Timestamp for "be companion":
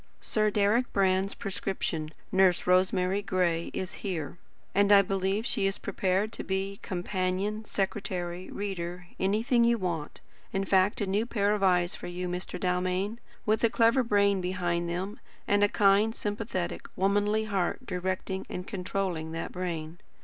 6.43-7.65